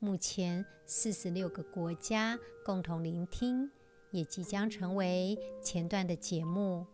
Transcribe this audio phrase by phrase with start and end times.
[0.00, 3.68] 目前四十六个国家共同聆听，
[4.12, 6.86] 也即将成为前段的节目。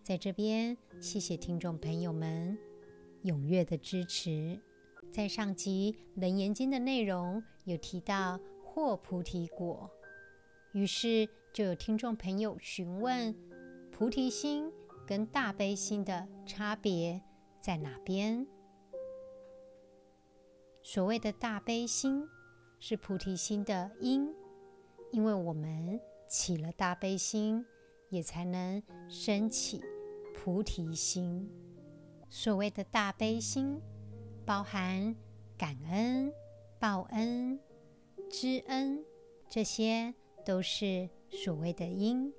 [0.00, 2.56] 在这边，谢谢听众朋友们
[3.24, 4.60] 踊跃的支持。
[5.12, 9.90] 在上集《楞严经》的内容有提到“获菩提果”，
[10.72, 13.34] 于是就有听众朋友询问：
[13.90, 14.70] 菩提心
[15.04, 17.20] 跟大悲心的差别
[17.60, 18.46] 在哪边？
[20.84, 22.28] 所谓的大悲心。
[22.78, 24.32] 是菩提心的因，
[25.10, 27.64] 因为我们起了大悲心，
[28.10, 29.82] 也才能升起
[30.34, 31.50] 菩提心。
[32.28, 33.80] 所谓的大悲心，
[34.44, 35.14] 包含
[35.56, 36.32] 感恩、
[36.78, 37.58] 报恩、
[38.30, 39.04] 知恩，
[39.48, 42.32] 这些都是所谓的因，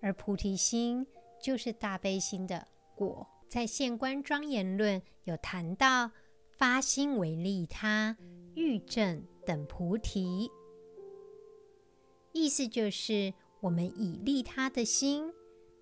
[0.00, 1.06] 而菩提心
[1.40, 3.26] 就是大悲心的果。
[3.48, 6.10] 在《现观庄严论》有谈到，
[6.50, 8.16] 发心为利他，
[8.54, 9.22] 欲证。
[9.46, 10.50] 等菩提，
[12.32, 15.30] 意思就是我们以利他的心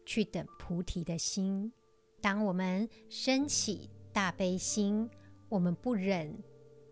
[0.04, 1.72] 去等菩提的心。
[2.20, 5.08] 当我们升起大悲心，
[5.48, 6.42] 我们不忍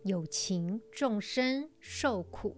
[0.05, 2.57] 有情众生受苦，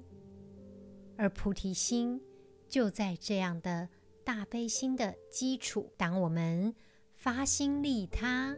[1.16, 2.20] 而菩提心
[2.68, 3.88] 就在这样的
[4.22, 5.90] 大悲心的基础。
[5.96, 6.74] 当我们
[7.14, 8.54] 发心利他，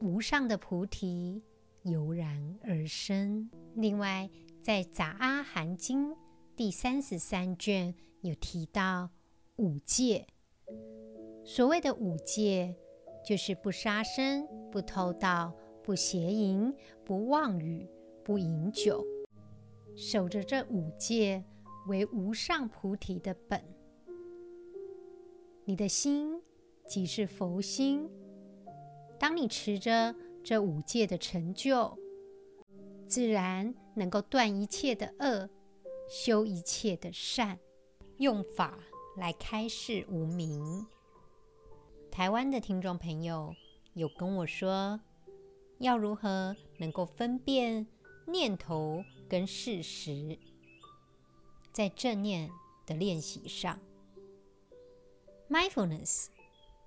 [0.00, 1.40] 无上的菩提
[1.82, 3.50] 油然而生。
[3.74, 4.28] 另外，
[4.62, 6.10] 在《杂阿含经》
[6.54, 9.10] 第三十三卷有提到
[9.56, 10.26] 五戒。
[11.44, 12.76] 所谓的五戒，
[13.26, 16.72] 就是不杀生、不偷盗、不邪淫、
[17.04, 17.88] 不妄语、
[18.24, 19.04] 不饮酒。
[19.96, 21.44] 守着这五戒，
[21.88, 23.60] 为无上菩提的本。
[25.64, 26.40] 你的心
[26.86, 28.08] 即是佛心。
[29.18, 31.96] 当你持着这五戒的成就，
[33.06, 35.48] 自然能够断一切的恶，
[36.08, 37.58] 修一切的善，
[38.18, 38.78] 用法
[39.16, 40.86] 来开示无明。
[42.10, 43.54] 台湾的听众朋友
[43.94, 45.00] 有跟我说，
[45.78, 47.86] 要如何能够分辨
[48.26, 50.38] 念头跟事实？
[51.72, 52.50] 在正念
[52.84, 53.78] 的练习上
[55.48, 56.26] ，mindfulness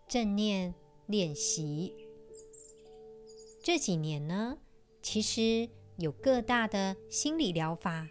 [0.08, 0.76] 正念
[1.08, 1.96] 练习
[3.66, 4.60] 这几年呢，
[5.02, 5.68] 其实。
[5.98, 8.10] 有各大的心理疗法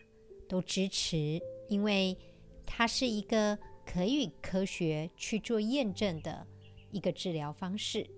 [0.48, 1.38] 都支持，
[1.68, 2.16] 因为
[2.64, 6.46] 它是一个可以科学去做验证的
[6.90, 8.08] 一个治疗方式。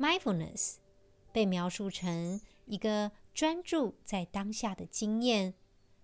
[0.00, 0.78] Mindfulness
[1.32, 5.54] 被描述成一个专注在当下的经验，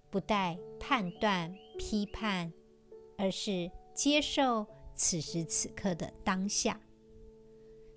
[0.08, 2.53] 不带判断、批判，
[3.16, 4.64] 而是接受
[4.94, 6.81] 此时此刻的当下。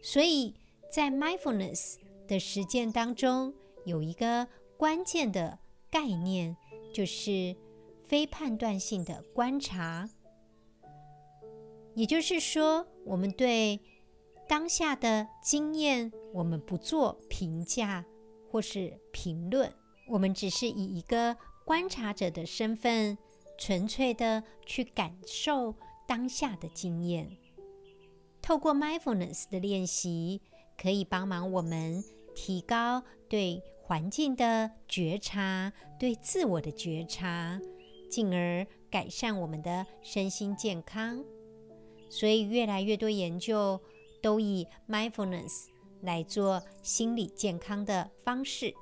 [0.01, 0.55] 所以
[0.91, 1.97] 在 Mindfulness
[2.31, 3.53] 的实践当中，
[3.83, 4.47] 有一个。
[4.77, 5.59] 关键的
[5.91, 6.57] 概念
[6.91, 7.55] 就是
[8.03, 10.09] 非判断性的观察，
[11.93, 13.79] 也就是说，我们对
[14.49, 18.03] 当下的经验，我们不做评价
[18.49, 19.71] 或是评论，
[20.07, 23.15] 我们只是以一个观察者的身份，
[23.55, 25.75] 纯粹的去感受
[26.07, 27.37] 当下的经验。
[28.41, 30.41] 透过 mindfulness 的练习，
[30.75, 32.03] 可以帮忙我们
[32.35, 37.59] 提高对环境的觉察，对自我的觉察，
[38.09, 41.23] 进而改善我们的身心健康。
[42.09, 43.79] 所以，越来越多研究
[44.21, 45.67] 都以 mindfulness
[46.01, 48.73] 来做心理健康的方式。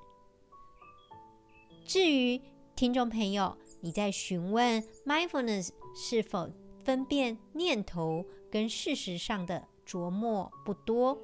[1.86, 2.42] 至于
[2.76, 6.50] 听众朋友，你在询问 mindfulness 是否
[6.84, 11.18] 分辨念头跟事实上的琢磨不多，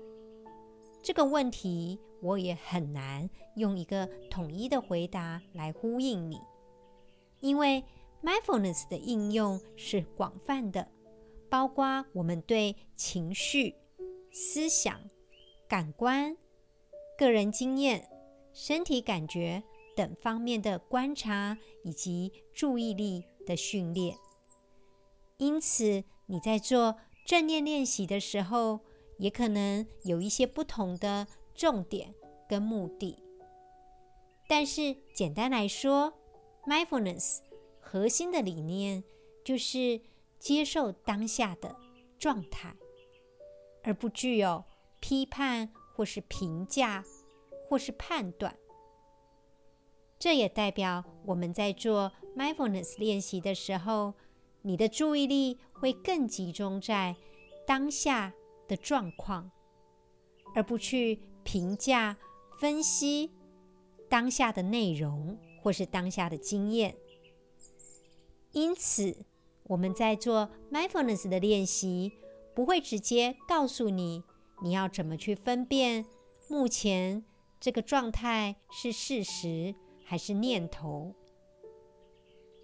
[1.02, 6.42] 这个问题，我也很难用一个统一的回答来呼应你，
[7.40, 7.84] 因为
[8.24, 10.88] mindfulness 的应用是广泛的，
[11.52, 13.76] 包括我们对情绪、
[14.32, 15.00] 思想、
[15.68, 16.36] 感官、
[17.16, 18.10] 个人经验、
[18.52, 19.62] 身体感觉
[19.96, 24.18] 等方面的观察以及注意力的训练。
[25.38, 26.96] 因此，你在做
[27.28, 28.80] 正念练习的时候，
[29.20, 31.28] 也可能有一些不同的。
[31.56, 32.14] 重点
[32.48, 33.18] 跟目的，
[34.48, 36.14] 但是简单来说
[36.66, 37.40] ，mindfulness
[37.80, 39.04] 核心的理念
[39.44, 40.02] 就是
[40.38, 41.76] 接受当下的
[42.20, 42.76] 状态，
[43.84, 44.64] 而不具有
[45.00, 47.04] 批判或是评价
[47.70, 48.56] 或是判断。
[50.20, 54.14] 这也代表我们在做 mindfulness 练习的时候，
[54.62, 57.16] 你的注意力会更集中在
[57.66, 58.34] 当下
[58.68, 59.52] 的状况，
[60.56, 62.18] 而不去评价、
[62.60, 63.32] 分析
[64.10, 66.98] 当下的内容或是当下的经验。
[68.52, 69.26] 因此，
[69.64, 72.12] 我们在做 mindfulness 的练习，
[72.54, 74.24] 不会直接告诉你
[74.62, 76.06] 你要怎么去分辨
[76.50, 77.24] 目前
[77.60, 81.14] 这个状态是事实还是念头。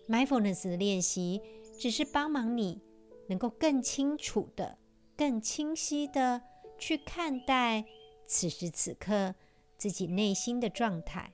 [0.07, 1.41] mindfulness 的练习
[1.79, 2.81] 只是帮忙你
[3.27, 4.77] 能够更清楚的、
[5.15, 6.41] 更清晰的
[6.77, 7.85] 去看待
[8.31, 9.35] 此时此刻
[9.77, 11.33] 自己内心的状态，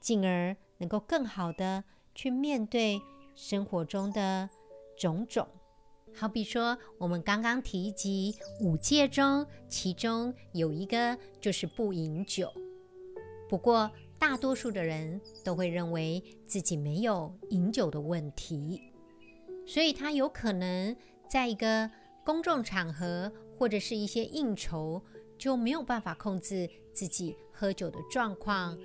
[0.00, 1.84] 进而能够更好的
[2.16, 3.00] 去面对。
[3.36, 4.50] 生活中的
[4.98, 5.46] 种种，
[6.12, 12.52] 好比说，我们刚刚提及五戒中，其中有一个就是不饮酒。
[13.48, 13.88] 不过，
[14.18, 18.82] 大多数的人都会认为自己没有饮酒的问题，
[19.64, 20.96] 所以他有可能
[21.30, 21.88] 在一个
[22.24, 25.00] 公众场合或者是一些应酬，
[25.38, 28.76] 就没有办法控制自己喝酒的状况，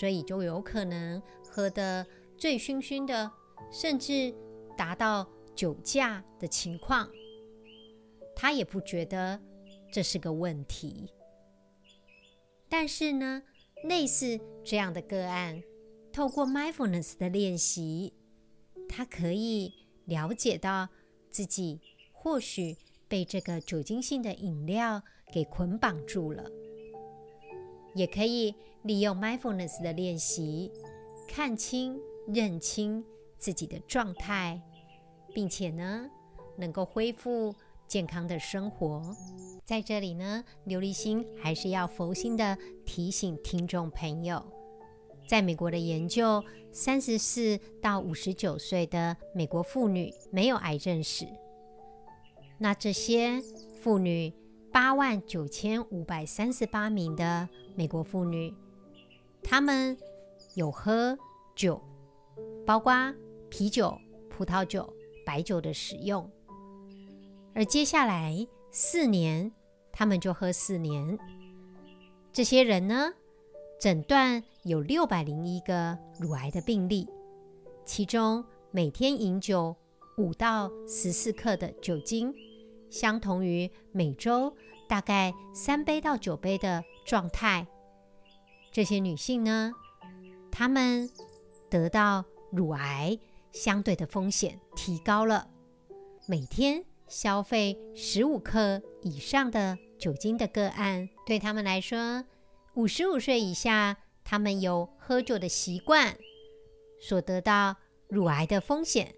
[0.00, 2.06] 所以就有可能喝得
[2.36, 3.30] 醉醺醺的。
[3.72, 4.34] 甚至
[4.76, 7.08] 达到酒驾的情况，
[8.34, 9.40] 他也不觉得
[9.92, 11.08] 这是个问题。
[12.68, 13.44] 但是呢，
[13.84, 15.62] 类似这样的个案，
[16.12, 18.12] 透过 mindfulness 的练习，
[18.88, 19.72] 他可以
[20.06, 20.88] 了解到
[21.30, 21.80] 自己
[22.10, 22.76] 或许
[23.06, 25.00] 被这个酒精性的饮料
[25.32, 26.44] 给捆绑住了，
[27.94, 30.70] 也可以利用 mindfulness 的练习，
[31.28, 33.04] 看清、认清。
[33.38, 34.60] 自己的状态，
[35.32, 36.10] 并且呢，
[36.58, 37.54] 能够恢复
[37.88, 39.16] 健康的生活。
[39.64, 44.44] 在这里呢，琉璃心还是要佛心的提醒听众朋友，
[45.26, 51.26] 在美国的研究，三十四到五十九岁的美国妇女没有癌症史。
[52.58, 53.40] 那这些
[53.80, 54.30] 妇女
[54.72, 58.54] 八万九千五百三十八名的美国妇女，
[59.42, 59.96] 她们
[60.54, 61.18] 有喝
[61.54, 61.82] 酒，
[62.66, 63.14] 包括。
[63.52, 64.88] 啤酒、葡萄酒、
[65.26, 66.30] 白酒的使用，
[67.52, 69.50] 而接下来四年，
[69.90, 71.18] 他们就喝四年。
[72.32, 73.12] 这些人呢，
[73.80, 77.08] 诊断有六百零一个乳癌的病例，
[77.84, 79.74] 其中每天饮酒
[80.16, 82.32] 五到十四克的酒精，
[82.90, 84.54] 相同于每周
[84.88, 87.66] 大概三杯到九杯的状态。
[88.70, 89.72] 这些女性呢，
[90.50, 91.08] 她们
[91.70, 93.18] 得到乳癌。
[93.52, 95.50] 相对的风险提高了。
[96.28, 102.24] 每天消费十五克以上的酒精的个案，对他们来说，
[102.74, 106.16] 五十五岁以下，他们有喝酒的习惯，
[107.00, 107.74] 所得到
[108.08, 109.12] 乳癌的风险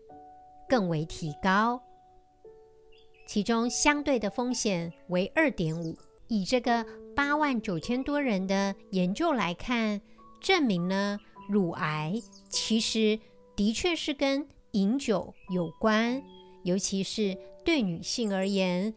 [0.66, 1.82] 更为提高。
[3.26, 5.96] 其中相对的风险为二点五。
[6.28, 10.00] 以这个八万九千多人的研究来看，
[10.40, 13.18] 证明呢，乳癌其实。
[13.54, 16.22] 的确是跟饮酒有关，
[16.64, 18.94] 尤其是对女性而言，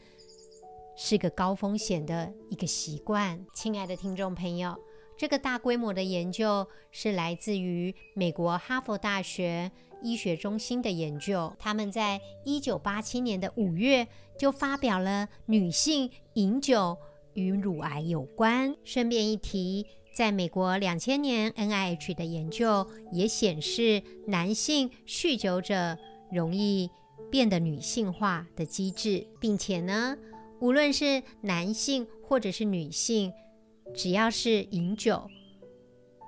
[0.96, 3.46] 是个高风险的一个习惯。
[3.54, 4.74] 亲爱的听众朋友，
[5.18, 14.08] 这个大规模的研究是来自于美国哈佛大学医学中心的研究，他们在一九八七年的五月
[14.38, 16.98] 就发表了女性饮酒
[17.34, 18.76] 与乳癌有关。
[18.84, 19.86] 顺便一提。
[20.16, 25.98] 在美国两千年 NIH 的研究也显示，男性酗酒者
[26.32, 26.90] 容易
[27.30, 30.18] 变得女性化的机制，并且呢，
[30.62, 33.34] 无论是男性或者是女性，
[33.94, 35.30] 只要是饮酒，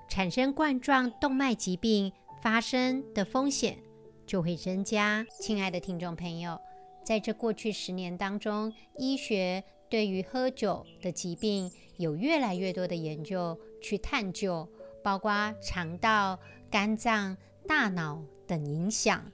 [0.09, 2.11] 产生冠状动脉疾病
[2.41, 3.77] 发生的风险
[4.25, 5.25] 就会增加。
[5.41, 6.59] 亲爱的听众朋友，
[7.03, 13.57] 在这过去十年当中，医学对于喝酒的疾病有越来越多的研究。
[13.79, 14.67] 去探究，
[15.03, 16.39] 包括肠道、
[16.71, 17.37] 肝脏、
[17.67, 19.31] 大脑等影响，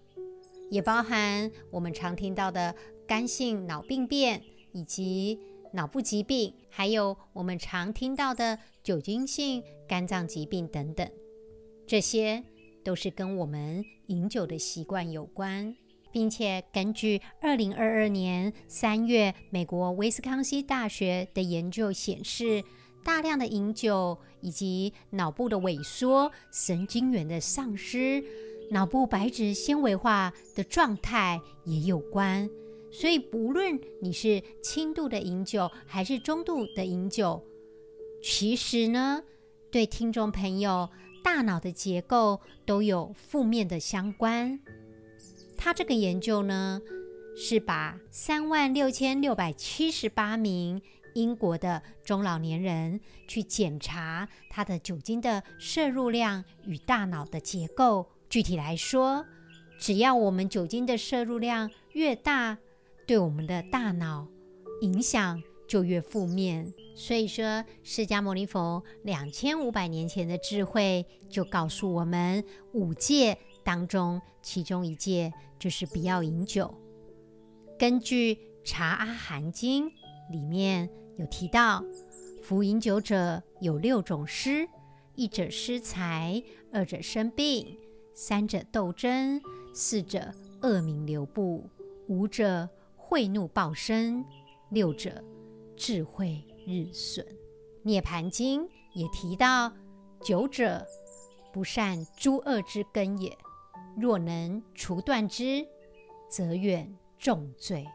[0.70, 2.76] 也包含我们常听到的
[3.08, 5.40] 肝性脑病变以及
[5.74, 11.08] 脑部疾病，还有我们常听到的酒精性肝脏疾病等等。
[11.86, 12.44] 这些
[12.84, 15.76] 都是跟我们饮酒的习惯有关，
[16.12, 22.64] 并且根据二零二二年三月美国威斯康星大学的研究显示。
[23.06, 28.24] 大量的饮酒以及脑部的萎缩、神经元的丧失，
[28.72, 32.50] 脑部白质纤维化的状态也有关。
[32.94, 37.44] 所以，不论你是轻度的饮酒还是中度的饮酒，
[38.22, 39.24] 其实呢，
[39.72, 40.88] 对听众朋友
[41.24, 44.60] 大脑的结构都有负面的相关。
[45.58, 46.80] 他这个研究呢，
[47.36, 50.80] 是把三万六千六百七十八名
[51.16, 58.08] 英国的中老年人去检查他的酒精的摄入量与大脑的结构。
[58.30, 59.26] 具体来说，
[59.80, 62.58] 只要我们酒精的摄入量越大，
[63.06, 64.28] 对我们的大脑
[64.82, 66.74] 影响就越负面。
[66.96, 72.44] 所以说，释迦牟尼佛两千五百年前的智慧就告诉我们，
[72.74, 76.74] 五戒当中其中一戒就是不要饮酒。
[77.80, 79.90] 根据《察阿含经》
[80.32, 81.84] 里面有提到，
[82.44, 84.68] 服饮酒者有六种失：
[85.16, 87.76] 一者失财，二者生病，
[88.14, 89.42] 三者斗争，
[89.74, 90.32] 四者
[90.62, 91.68] 恶名流布，
[92.08, 92.70] 五者
[93.14, 94.26] 恚怒暴生，
[94.72, 95.24] 六者
[95.78, 97.24] 智慧日损。
[97.84, 98.64] 《涅槃经》
[98.96, 99.72] 也提到，
[100.20, 100.84] 酒者
[101.54, 103.38] 不善诸恶之根也，
[103.96, 105.64] 若能除断之，
[106.28, 106.92] 则远。
[107.20, 107.86] 重罪，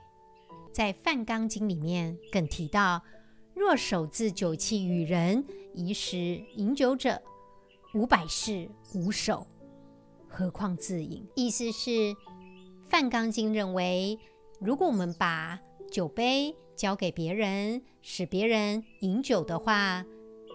[0.73, 3.03] 在《梵纲经》里面更提到：
[3.55, 5.45] 若手自酒器与人，
[5.75, 6.17] 宜食
[6.55, 7.21] 饮酒者，
[7.93, 9.47] 五百世无手，
[10.29, 11.27] 何况自饮？
[11.35, 11.91] 意思是，
[12.89, 14.17] 《梵纲经》认为，
[14.61, 15.61] 如果我们把
[15.91, 20.05] 酒杯交给别人，使别人饮酒的话，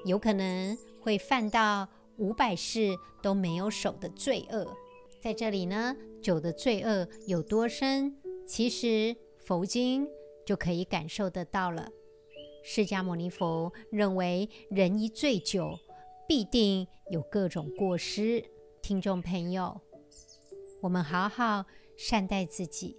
[0.05, 4.75] 有可能会犯到五百世都没有手的罪恶。
[5.21, 8.13] 在这里呢，酒的罪恶有多深？
[8.45, 10.05] 其实佛经
[10.45, 11.89] 就可以感受得到了。
[12.61, 15.79] 释迦牟尼佛认为，人一醉酒，
[16.27, 18.43] 必定有各种过失。
[18.81, 19.79] 听众朋友，
[20.81, 21.65] 我们好好
[21.97, 22.97] 善待自己，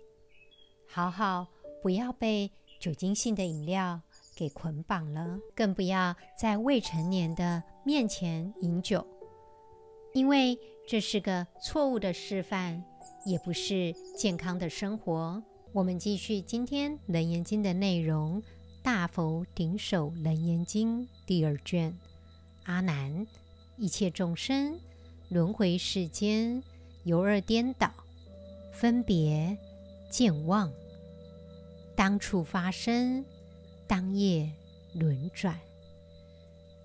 [0.95, 1.49] 好好
[1.83, 2.49] 不要被
[2.79, 4.01] 酒精性的饮料
[4.37, 9.05] 给捆绑了，更不要在未成年的面前饮酒，
[10.13, 12.85] 因为这是个错误的示范。
[13.25, 15.43] 也不是健康的生活。
[15.73, 18.41] 我们继续今天《楞严经》的内容，
[18.83, 21.97] 《大佛顶首楞严经》第二卷。
[22.65, 23.27] 阿难，
[23.79, 24.79] 一切众生
[25.31, 26.63] 轮回世间，
[27.05, 27.91] 由二颠倒，
[28.73, 29.57] 分别
[30.11, 30.71] 见妄，
[31.97, 33.25] 当处发生，
[33.87, 34.53] 当夜
[34.95, 35.59] 轮转。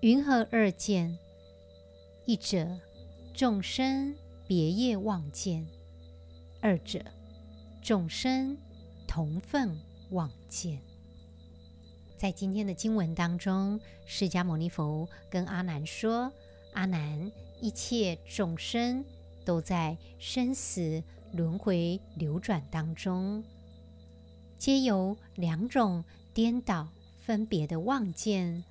[0.00, 1.18] 云何二见？
[2.24, 2.78] 一者
[3.34, 4.14] 众生
[4.46, 5.66] 别业妄见。
[6.60, 7.04] 二者，
[7.82, 8.56] 众生
[9.08, 9.76] 同分
[10.10, 10.80] 妄见。
[12.16, 16.30] 在今天的经文当中，释迦牟尼佛跟阿难说
[16.74, 19.04] ：“阿难，一切众生
[19.44, 21.02] 都在生死
[21.32, 23.42] 轮回流转当中，
[24.60, 26.86] 皆由两种颠倒
[27.24, 28.62] 分别的妄见，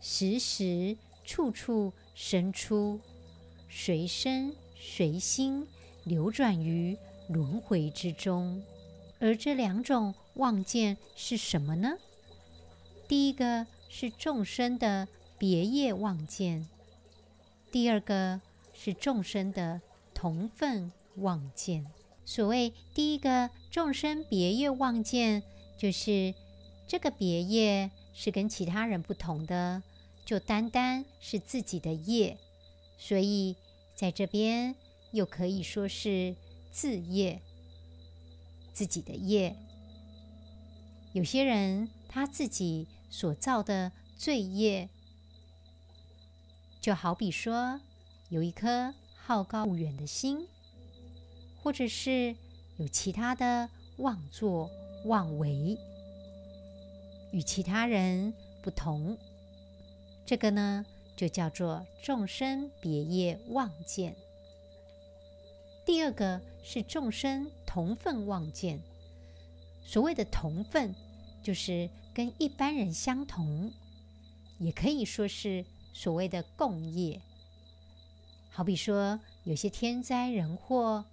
[0.00, 2.98] 时时处处生出，
[3.68, 5.68] 随身随心。”
[6.04, 6.98] 流转于
[7.28, 8.60] 轮回之中，
[9.20, 11.96] 而这两种妄见是什么呢？
[13.06, 15.06] 第一个是众生的
[15.38, 16.66] 别业妄见，
[17.70, 18.40] 第二个
[18.74, 19.80] 是众生的
[20.12, 21.86] 同分妄见。
[22.34, 25.42] 所谓第一个众生别业妄见，
[25.76, 26.34] 就是
[26.88, 29.82] 这个别业是跟其他人不同的，
[30.24, 32.38] 就单单是自己的业，
[32.96, 33.56] 所以
[33.94, 34.74] 在这边。
[35.10, 36.34] 又可以说是
[36.70, 37.42] 自业，
[38.72, 39.54] 自己的业。
[41.12, 44.88] 有些人他自己所造的罪业，
[46.80, 47.78] 就好比说
[48.30, 50.48] 有一颗好高骛远的心，
[51.62, 52.34] 或者是
[52.76, 54.68] 有其他的妄作
[55.04, 55.78] 妄为，
[57.30, 59.16] 与其他人不同。
[60.26, 60.84] 这个呢，
[61.16, 64.16] 就叫做众生别业妄见。
[65.84, 68.80] 第二个是众生同分妄见，
[69.84, 70.94] 所谓的同分，
[71.42, 73.72] 就是跟一般人相同，
[74.58, 77.20] 也可以说是所谓的共业。
[78.50, 81.04] 好比说，有些天灾人祸，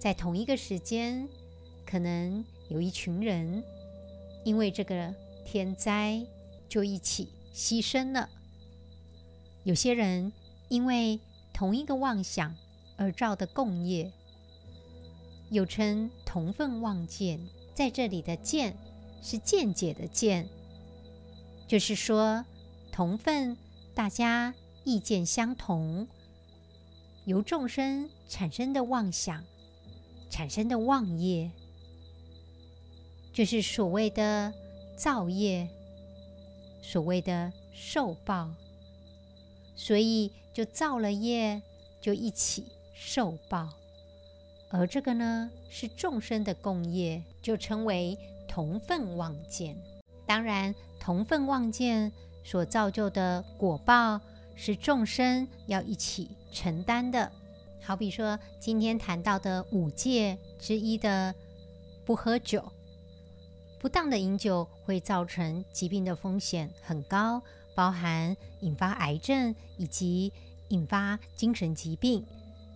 [0.00, 1.28] 在同一个时间，
[1.86, 3.62] 可能有一群人
[4.44, 5.14] 因为这个
[5.44, 6.26] 天灾
[6.68, 8.28] 就一起牺牲了。
[9.62, 10.32] 有些人
[10.68, 11.20] 因为
[11.52, 12.52] 同一个妄想。
[13.00, 14.12] 而造的共业，
[15.48, 17.40] 又称同分妄见。
[17.72, 18.76] 在这里的“见”
[19.24, 20.46] 是见解的“见”，
[21.66, 22.44] 就是说
[22.92, 23.56] 同分，
[23.94, 24.54] 大家
[24.84, 26.06] 意见相同，
[27.24, 29.42] 由众生产生的妄想，
[30.30, 31.50] 产生的妄业，
[33.32, 34.54] 就是所谓的
[34.96, 35.68] 造业，
[36.80, 38.48] 所谓的受报，
[39.76, 41.60] 所以就造了业，
[42.00, 43.68] 就一起受报。
[44.70, 49.76] 而这个呢，是众生的共业，就称为同分妄见。
[50.24, 52.12] 当然，同分妄见
[52.44, 54.20] 所造就的果报，
[54.54, 57.32] 是众生要一起承担的。
[57.90, 61.34] 好比说，今天谈到的五戒之一的
[62.04, 62.70] 不喝酒，
[63.80, 67.42] 不当的饮酒会造成疾病的风险很高，
[67.74, 70.32] 包含引发癌症以及
[70.68, 72.24] 引发精神疾病。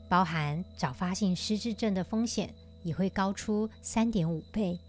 [0.09, 2.52] 包含早发性失智症的风险
[2.83, 4.80] 也会高出三点五倍，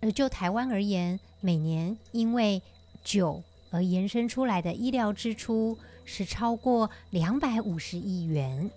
[0.00, 2.62] 而就台湾而言，每年因为
[3.02, 5.76] 酒而延伸出来的医疗支出
[6.06, 8.70] 是超过两百五十亿元。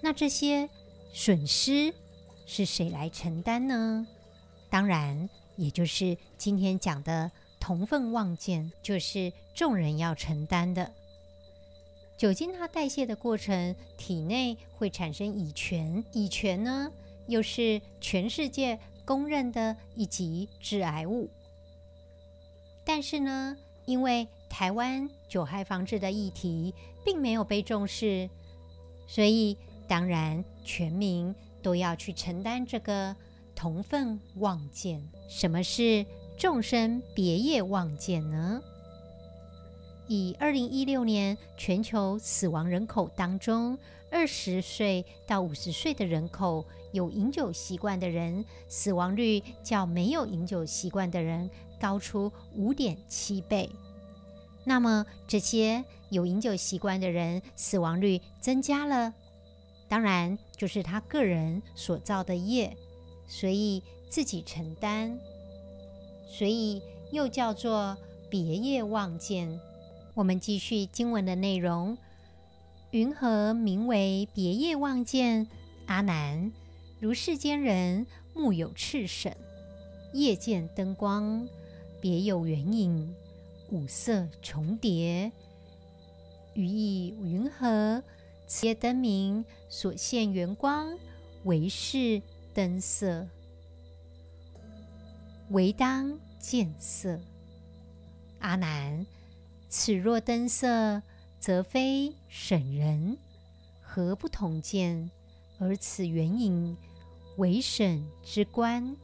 [0.00, 0.70] 那这些
[1.12, 1.92] 损失
[2.46, 4.06] 是谁来承担呢？
[4.70, 10.92] 当然，也就是今天讲的同分望见，就是众人要承担的。
[12.16, 16.90] 酒精它代谢的过程，体内会产生乙醛，乙醛呢
[17.26, 21.28] 又是全世界公认的一级致癌物。
[22.84, 28.30] 但是呢，因为台湾酒害防治的议题并没有被重视，
[29.06, 29.54] 所以
[29.86, 33.14] 当然全民都要去承担这个
[33.54, 35.06] 同分妄见。
[35.28, 36.06] 什么是
[36.38, 38.62] 众生别业妄见呢？
[40.08, 43.78] 以二零一六年全球死亡人口当中，
[44.10, 53.68] 二十岁到五十岁的人口有饮酒习惯的人，死亡率较没有饮酒习惯的人高出五点七倍。
[54.68, 59.14] 那么这些有饮酒习惯的人死亡率增加了，
[59.88, 62.76] 当然就是他个人所造的业，
[63.28, 65.16] 所以自己承担，
[66.28, 67.96] 所以又叫做
[68.28, 69.60] 别业望见。
[70.14, 71.96] 我们继续经文的内容。
[72.90, 75.46] 云何名为别业望见？
[75.86, 76.50] 阿难，
[76.98, 79.32] 如世间人目有赤绳，
[80.12, 81.46] 夜见灯光，
[82.00, 83.14] 别有圆影，
[83.70, 85.30] 五色重叠。
[86.54, 88.02] 于意云何？
[88.46, 90.96] 此夜灯明所现圆光，
[91.42, 92.22] 为是
[92.54, 93.26] 灯色，
[95.50, 97.18] 唯当见色。
[98.38, 99.04] 阿难。
[99.68, 101.02] 此若灯色，
[101.40, 103.18] 则非绳人，
[103.82, 105.10] 何不同见？
[105.58, 106.76] 而此圆影，
[107.38, 108.96] 为绳之观。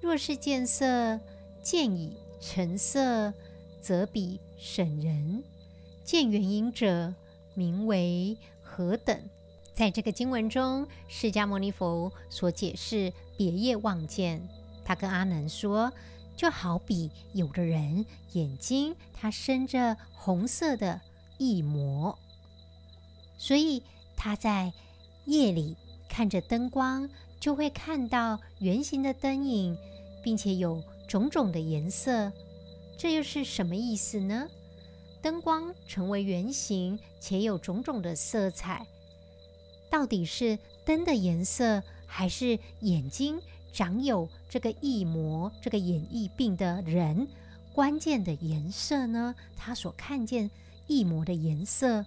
[0.00, 1.18] 若是见色，
[1.62, 3.34] 见已成色，
[3.80, 5.42] 则彼绳人。
[6.04, 7.14] 见原因者，
[7.54, 9.20] 名为何等？
[9.74, 14.48] 在这个经文中，释迦牟尼佛所解释别业妄见，
[14.84, 15.92] 他跟阿难说。
[16.36, 21.00] 就好比有的人眼睛他生着红色的
[21.38, 22.16] 翳膜，
[23.36, 23.82] 所以
[24.16, 24.72] 他在
[25.24, 25.76] 夜里
[26.08, 27.10] 看着灯光，
[27.40, 29.76] 就会看到圆形的灯影，
[30.22, 32.32] 并且有种种的颜色。
[32.98, 34.48] 这又是什么意思呢？
[35.22, 38.86] 灯光成为圆形且有种种的色彩，
[39.88, 43.40] 到底是灯的颜色，还是眼睛？
[43.72, 47.28] 长有这个异膜、这个眼翳病的人，
[47.72, 49.36] 关键的颜色呢？
[49.56, 50.50] 他所看见
[50.88, 52.04] 异膜的颜色，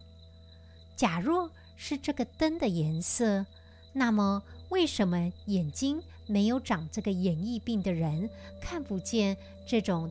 [0.98, 3.46] 假若是这个灯的颜色，
[3.94, 8.30] 那么为什么眼睛没有长这个眼翳病的人
[8.62, 10.10] 看不见这种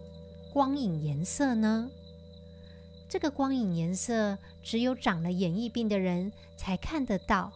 [0.53, 1.91] 光影颜色呢？
[3.09, 7.53] 这个光影颜色只有长了眼翳病的人才看得到。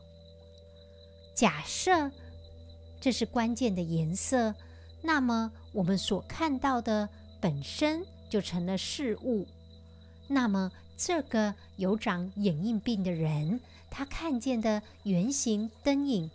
[1.35, 2.11] 假设。
[3.01, 4.55] 这是关键的颜色，
[5.03, 7.07] 那么我们所看到的
[7.39, 9.47] 本身就成了事物。
[10.27, 16.31] 那么这个有长眼翳病的人，他看见的圆形灯影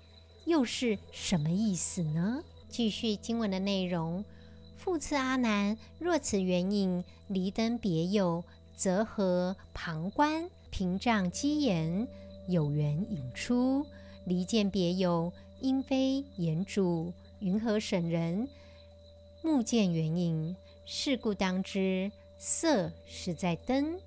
[0.46, 2.44] 又是什么意思呢？
[2.70, 4.24] 继续经文的内容：
[4.80, 8.46] 复次阿难，若此缘影离灯别有，
[8.78, 10.50] 则何旁观？
[10.72, 12.08] 屏障机言，
[12.48, 13.86] 有缘影出，
[14.26, 15.32] 离见别有。
[15.60, 18.48] 应非言主，云何审人？
[19.42, 24.00] 目见缘影，是故当知色实在灯，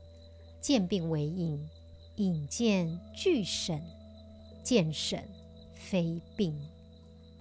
[0.63, 1.69] 见病为影，
[2.17, 3.83] 影见俱审，
[4.63, 5.23] 见审
[5.75, 6.59] 非病。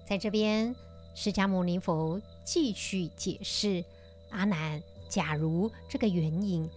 [0.05, 0.75] 在这边，
[1.13, 3.83] 释迦牟尼佛继续解释：
[4.29, 6.69] 阿难，假如这个圆影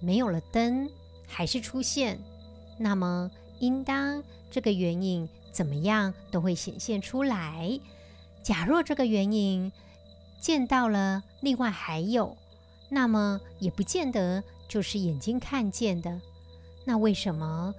[0.00, 0.88] 没有了灯，
[1.26, 2.18] 还是出现，
[2.78, 7.80] 那么应当这个缘影怎么样都会显现出来。
[8.42, 9.72] 假若这个缘影
[10.40, 12.36] 见到了，另外还有，
[12.88, 16.20] 那么也不见得就是眼睛看见的。
[16.84, 17.74] 那为什么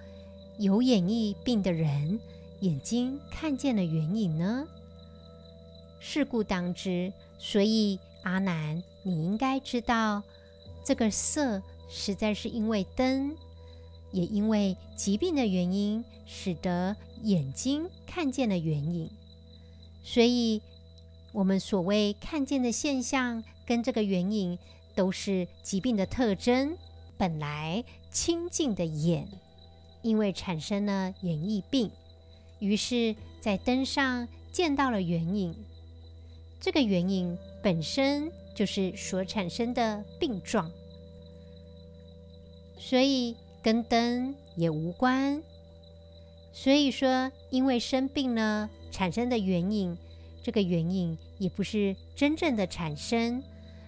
[0.58, 2.20] 有眼翳病的人
[2.60, 4.68] 眼睛看见了缘影呢？
[6.00, 10.24] 是故当知，所以阿难，你应该知道，
[10.84, 13.36] 这个色实在是因为灯，
[14.12, 19.10] 也因为疾病的原因，使得眼睛看见了原影。
[20.04, 20.62] 所以，
[21.32, 24.58] 我们所谓看见的现象，跟这个原影，
[24.96, 26.78] 都是疾病的特征。
[27.18, 29.28] 本来清净的眼，
[30.02, 31.92] 因为产生了眼翳病，
[32.60, 35.54] 于是，在灯上见到了原影。
[36.60, 40.72] 这个原因本身就是所产生的病状，
[42.78, 45.42] 所以跟灯也无关。
[46.52, 49.98] 所以说，因为生病呢产生的原因，
[50.44, 53.42] 这个原因也不是真正的产生，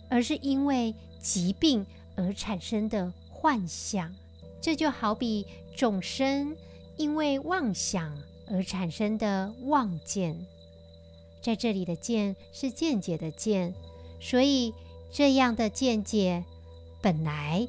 [0.10, 4.14] 而是因为疾病而产生的幻象。
[4.62, 6.56] 这就好比众生
[6.96, 8.16] 因为妄想
[8.48, 10.46] 而产生的妄见。
[11.42, 13.74] 在这里的“见”是见解的“见”，
[14.22, 14.74] 所以
[15.12, 16.46] 这样的见解
[17.02, 17.68] 本来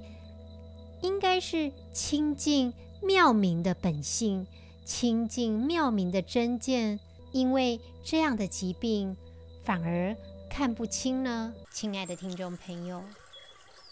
[1.00, 4.46] 应该是清净妙明的本性，
[4.84, 7.00] 清净妙明的真见。
[7.32, 9.16] 因为这样的疾病
[9.64, 10.14] 反而
[10.50, 11.54] 看不清呢。
[11.72, 13.02] 亲爱的听众朋友，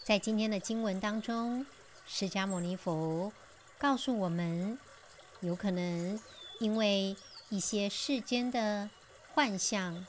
[0.03, 1.65] 在今天的经文当中，
[2.05, 3.33] 释迦牟尼佛
[3.79, 4.77] 告诉我们，
[5.39, 6.19] 有可能
[6.59, 7.15] 因为
[7.49, 8.91] 一些世间的。
[9.33, 10.05] 幻象，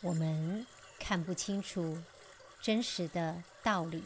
[0.00, 0.66] 我们
[0.98, 2.02] 看不清楚
[2.60, 4.02] 真实的道理。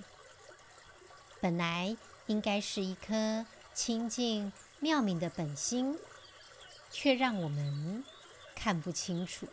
[1.41, 1.97] 本来
[2.27, 5.99] 应该是一颗清净妙明的本心，
[6.91, 8.05] 却让我们
[8.55, 9.49] 看不清楚。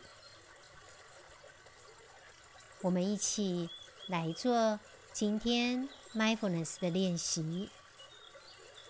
[2.81, 3.69] 我们一起
[4.07, 4.77] 来做
[5.13, 7.69] 今天 mindfulness 的练习，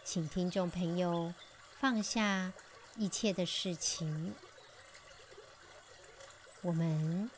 [0.04, 1.32] 请听众朋友
[1.80, 2.52] 放下
[2.96, 4.34] 一切的事情。
[6.62, 7.30] 我们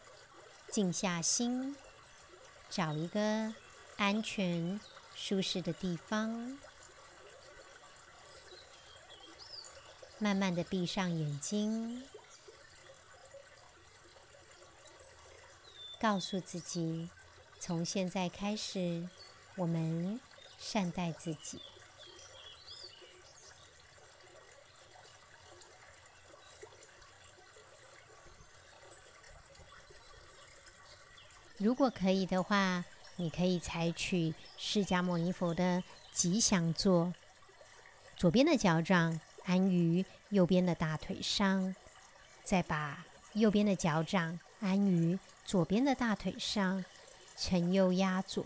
[0.72, 1.76] 静下心，
[2.70, 3.54] 找一个
[3.98, 4.80] 安全、
[5.14, 6.58] 舒适的地方，
[10.18, 12.04] 慢慢的闭上眼睛，
[16.00, 17.10] 告诉自己：
[17.60, 19.08] 从现在开始，
[19.56, 20.20] 我们
[20.58, 21.62] 善待自己。
[31.60, 32.86] 如果可以的话，
[33.18, 37.14] 你可以采取释迦牟尼佛的吉祥坐，
[38.16, 41.76] 左边的脚掌安于右边的大腿上，
[42.46, 46.86] 再把右边的脚掌安于左边的大腿上，
[47.36, 48.46] 呈右压左。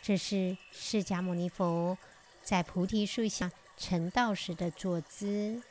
[0.00, 1.98] 这是释迦牟尼佛
[2.42, 5.62] 在菩提树下成道时的坐姿。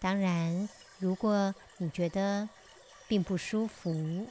[0.00, 2.48] 当然，如果你觉得
[3.06, 4.26] 并不舒服，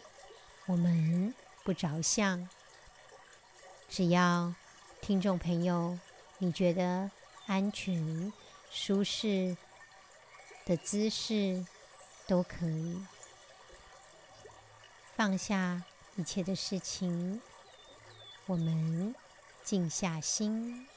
[0.69, 2.47] 我们不着相，
[3.89, 4.53] 只要
[5.01, 5.97] 听众朋友
[6.37, 7.09] 你觉得
[7.47, 8.31] 安全、
[8.69, 9.57] 舒适
[10.67, 11.65] 的姿势
[12.27, 13.03] 都可以，
[15.15, 15.81] 放下
[16.17, 17.41] 一切的事情，
[18.45, 19.15] 我们
[19.63, 20.87] 静下心。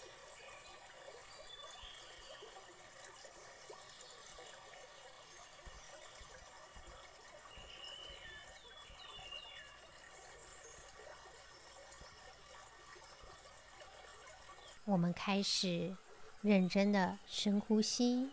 [15.03, 15.97] 我们开始
[16.43, 18.31] 认真的深呼吸，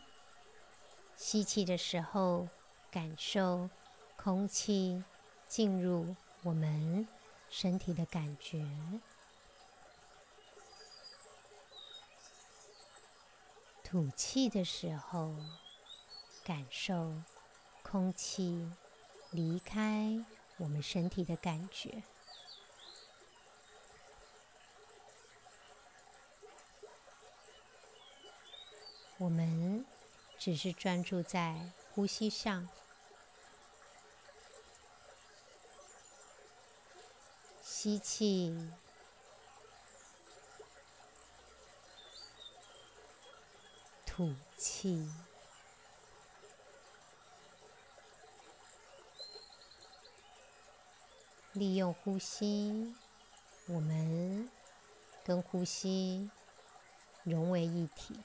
[1.17, 2.47] 吸气的时候，
[2.91, 3.67] 感受
[4.15, 5.03] 空气
[5.47, 7.07] 进入我们
[7.49, 8.61] 身体的感觉；
[13.83, 15.35] 吐气的时候，
[16.43, 17.15] 感受
[17.81, 18.71] 空气
[19.31, 20.23] 离开
[20.57, 22.03] 我们身体的感觉。
[29.19, 29.85] 我们
[30.37, 31.59] 只是专注在
[31.93, 32.69] 呼吸上，
[37.61, 38.71] 吸气，
[44.05, 45.11] 吐气，
[51.51, 52.95] 利用呼吸，
[53.67, 54.49] 我们
[55.25, 56.31] 跟呼吸
[57.23, 58.17] 融为一体。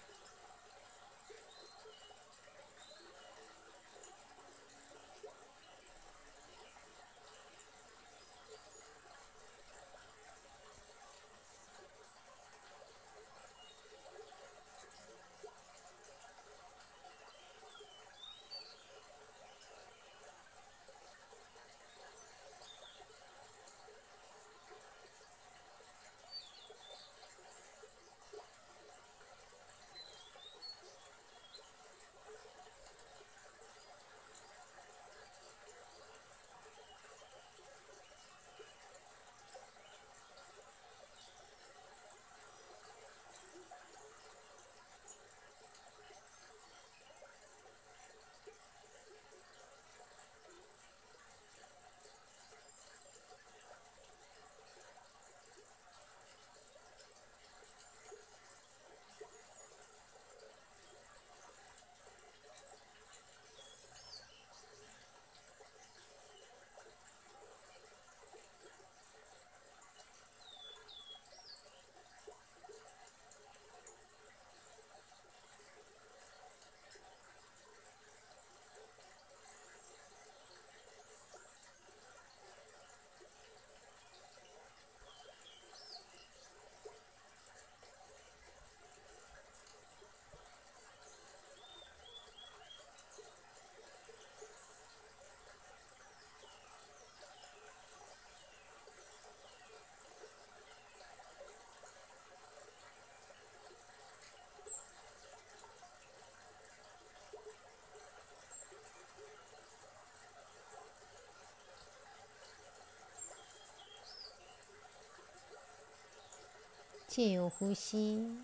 [117.15, 118.43] 借由呼吸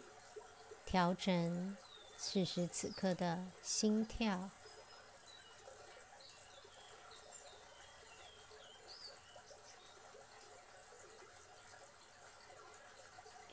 [0.87, 1.76] 调整
[2.16, 4.48] 此时此刻的心跳，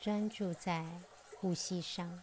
[0.00, 0.86] 专注在
[1.40, 2.22] 呼吸上。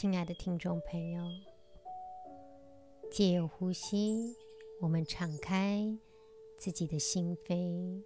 [0.00, 1.24] 亲爱的听众朋友，
[3.10, 4.32] 借由呼吸，
[4.80, 5.98] 我们敞开
[6.56, 8.00] 自己的心扉。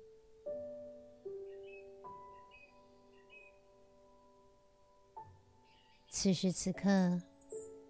[6.08, 7.20] 此时此刻，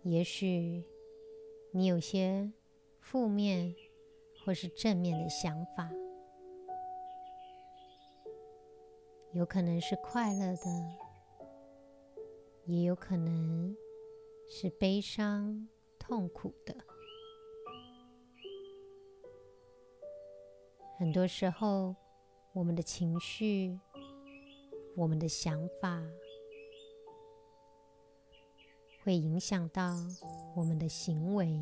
[0.02, 0.82] 也许
[1.70, 2.50] 你有些
[2.98, 3.72] 负面
[4.44, 5.88] 或是正面的想法，
[9.32, 10.66] 有可能是快乐的，
[12.64, 13.76] 也有可能。
[14.54, 15.66] 是悲伤、
[15.98, 16.76] 痛苦的。
[20.98, 21.96] 很多时候，
[22.52, 23.80] 我们的情绪、
[24.94, 26.02] 我们的想法，
[29.02, 29.96] 会影响到
[30.54, 31.58] 我们的行为。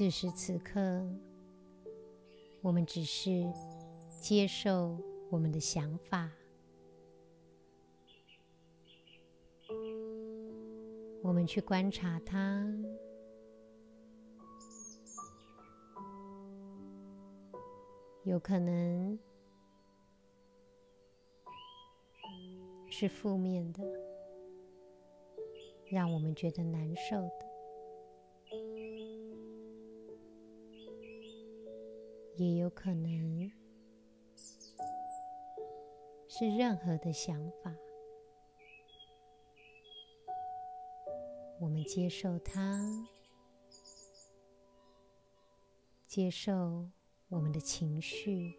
[0.00, 1.06] 此时此刻，
[2.62, 3.46] 我们只是
[4.18, 4.96] 接受
[5.28, 6.30] 我们的想法，
[11.22, 12.66] 我们去观察它，
[18.24, 19.18] 有可能
[22.88, 23.84] 是负面的，
[25.90, 27.49] 让我们觉得难受的。
[32.40, 33.52] 也有可能
[36.26, 37.70] 是任何的想法，
[41.60, 42.80] 我们接受它，
[46.06, 46.88] 接受
[47.28, 48.58] 我们的情绪。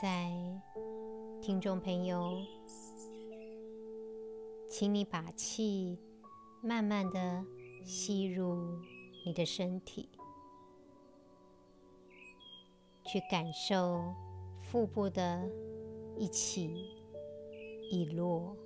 [0.00, 0.30] 在，
[1.42, 2.36] 听众朋友，
[4.70, 5.98] 请你把气
[6.62, 7.44] 慢慢的
[7.84, 8.78] 吸入
[9.26, 10.08] 你的身体，
[13.04, 14.14] 去感受
[14.62, 15.50] 腹部的
[16.16, 16.72] 一起
[17.90, 18.56] 一落。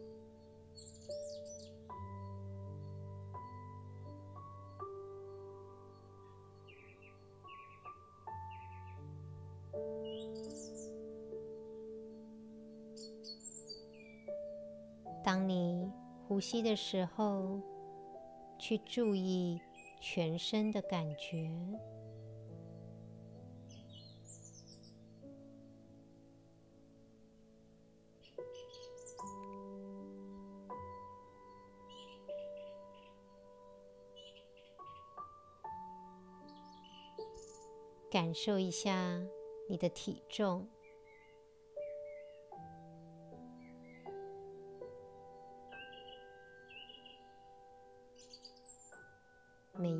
[15.34, 15.90] 当你
[16.28, 17.58] 呼吸的时候，
[18.58, 19.58] 去注意
[19.98, 21.50] 全身的感觉，
[38.10, 39.18] 感受一下
[39.66, 40.68] 你的体重。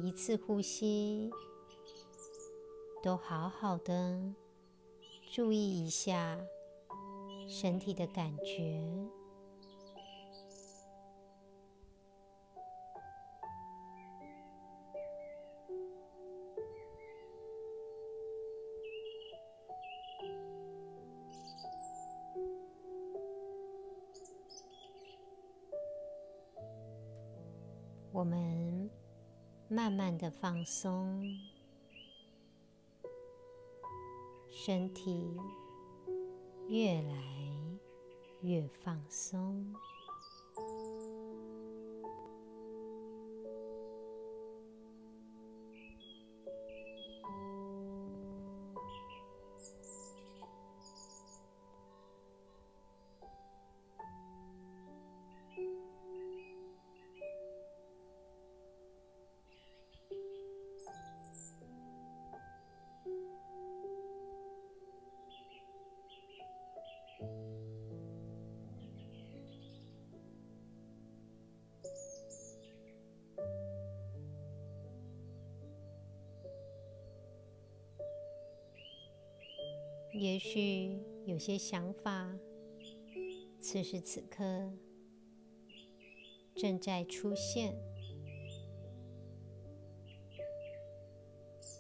[0.03, 1.31] 一次呼吸，
[3.05, 4.21] 都好好的
[5.31, 6.41] 注意一下
[7.47, 8.83] 身体的感觉。
[29.83, 31.37] 慢慢的放松，
[34.49, 35.37] 身体
[36.69, 37.21] 越来
[38.43, 39.75] 越放松。
[80.45, 82.37] 许有些想法，
[83.61, 84.73] 此时此刻
[86.57, 87.73] 正在出现。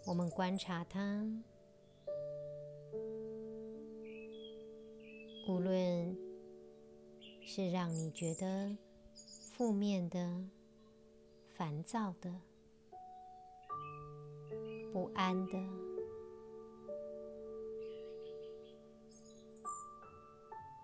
[0.07, 1.27] 我们观察它，
[5.49, 6.17] 无论
[7.41, 8.77] 是让你觉得
[9.51, 10.49] 负面的、
[11.57, 12.33] 烦躁的、
[14.93, 15.92] 不安的。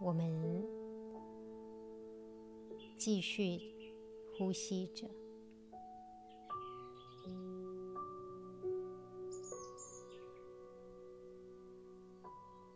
[0.00, 0.64] 我们
[2.96, 3.60] 继续
[4.36, 5.08] 呼吸着，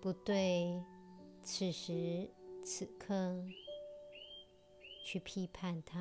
[0.01, 0.83] 不对
[1.43, 2.29] 此时
[2.65, 3.45] 此刻
[5.05, 5.99] 去批判它。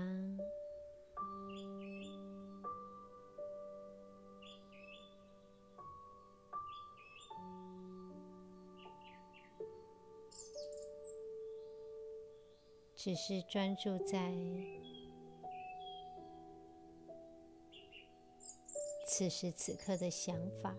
[13.04, 14.32] 只是专注在
[19.08, 20.76] 此时此刻的想法。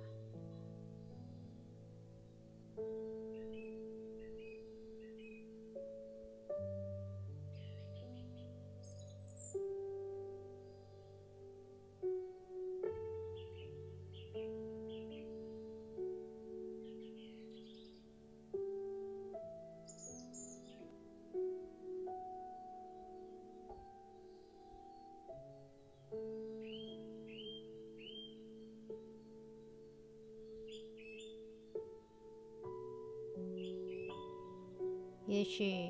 [35.32, 35.88] 也许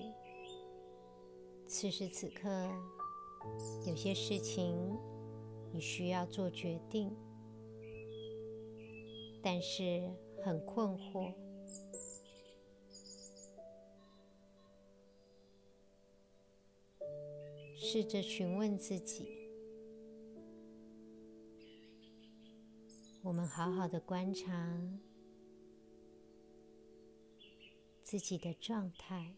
[1.67, 2.49] 此时此刻
[3.85, 4.97] 有些事情
[5.73, 7.11] 你需要做决定，
[9.43, 10.09] 但是
[10.45, 11.35] 很困惑。
[17.75, 19.27] 试着询问自己，
[23.25, 24.79] 我们好好的观察。
[28.13, 29.35] 自己的状态，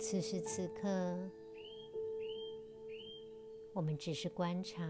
[0.00, 1.16] 此时此刻，
[3.72, 4.84] 我们只是观察。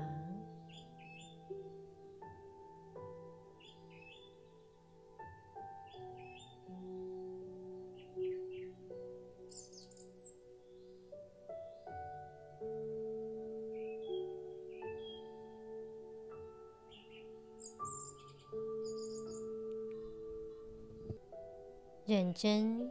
[22.42, 22.90] 真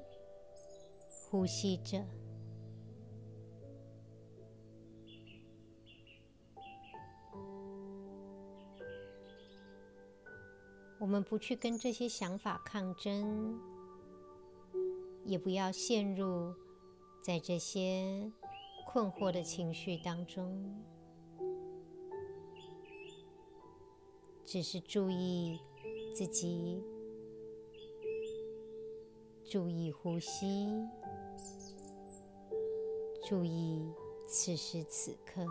[1.30, 2.02] 呼吸着，
[10.98, 13.60] 我们不去跟这些想法抗争，
[15.26, 16.56] 也不要陷入
[17.22, 18.32] 在这些
[18.88, 20.82] 困惑的情绪当中，
[24.46, 25.60] 只是注意
[26.16, 26.82] 自己。
[29.52, 30.70] 注意呼吸，
[33.28, 33.86] 注意
[34.26, 35.46] 此时此刻。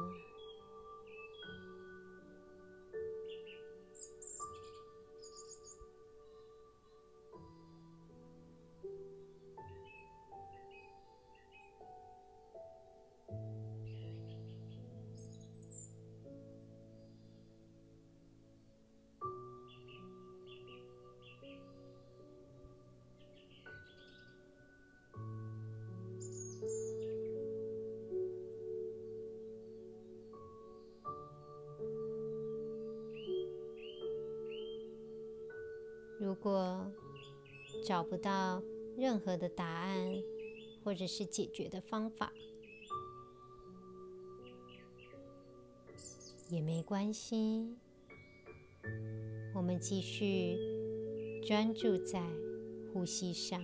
[37.91, 38.63] 找不到
[38.97, 40.15] 任何的答案，
[40.85, 42.33] 或者是解决的方法，
[46.49, 47.75] 也没关系。
[49.57, 50.57] 我们继续
[51.45, 52.23] 专注在
[52.93, 53.61] 呼吸上。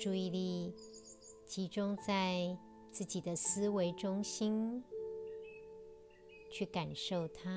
[0.00, 0.72] 注意力
[1.44, 2.56] 集中在
[2.92, 4.84] 自己的思维中心，
[6.52, 7.50] 去感受它。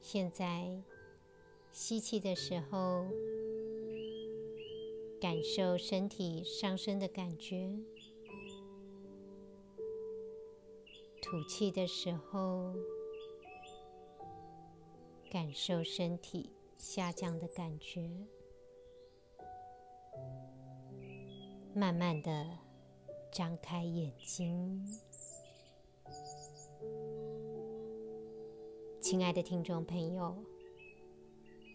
[0.00, 0.82] 现在
[1.72, 3.29] 吸气的时候。
[5.20, 7.78] 感受身体上升的感觉，
[11.20, 12.74] 吐气的时候，
[15.30, 18.10] 感受身体下降的感觉。
[21.74, 22.56] 慢慢的
[23.30, 24.82] 张开眼睛，
[29.02, 30.42] 亲爱的听众朋友，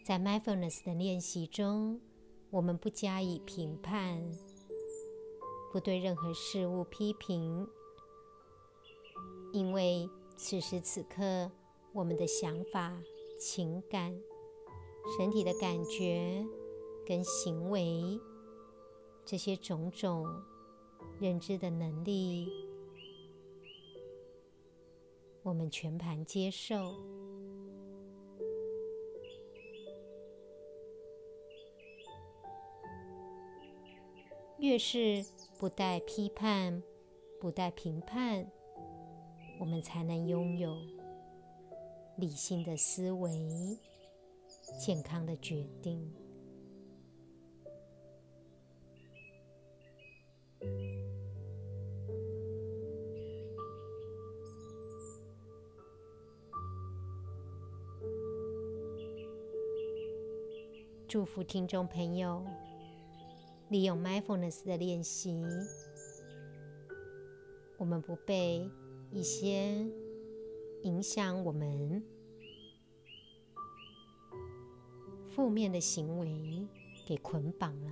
[0.04, 2.02] 在 Mindfulness 的练习中。
[2.52, 4.32] 我们不加以评判，
[5.72, 7.68] 不对任何事物批评，
[9.52, 11.52] 因为此时此刻，
[11.92, 12.98] 我们的想法、
[13.38, 14.18] 情感、
[15.18, 16.46] 身体的感觉
[17.06, 18.20] 跟行为，
[19.26, 20.26] 这些种种
[21.20, 22.48] 认知的能力，
[25.44, 26.94] 我们全盘接受。
[34.58, 35.24] 越是
[35.60, 36.82] 不带批判、
[37.40, 38.50] 不带评判，
[39.60, 40.78] 我们才能拥有
[42.18, 43.78] 理性的思维、
[44.80, 46.12] 健康的决定。
[61.08, 62.44] 祝福听众朋友。
[63.70, 65.44] 利用 mindfulness 的练习，
[67.78, 68.70] 我们不被
[69.12, 69.86] 一些
[70.84, 72.04] 影响我们
[75.28, 76.68] 负面的行为
[77.08, 77.92] 给捆绑了。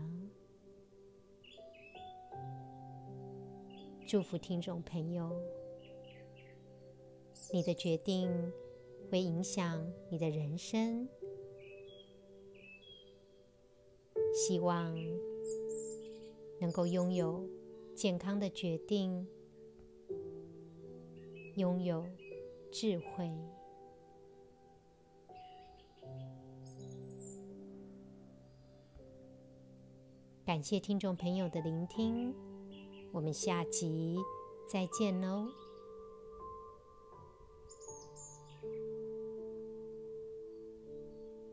[4.06, 5.36] 祝福听众朋友，
[7.52, 8.32] 你的决定
[9.10, 11.10] 会影响你的人生。
[14.36, 14.96] 希望。
[16.60, 17.48] 能够拥有
[17.96, 19.28] 健康的决定，
[21.56, 22.06] 拥有
[22.72, 23.32] 智慧。
[30.46, 32.34] 感谢听众朋友的聆听，
[33.12, 34.18] 我们下集
[34.70, 35.63] 再见喽。